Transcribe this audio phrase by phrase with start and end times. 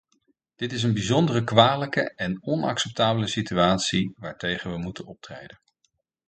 [0.55, 5.59] Dit is een bijzonder kwalijke en onacceptabele situatie waartegen we moeten optreden.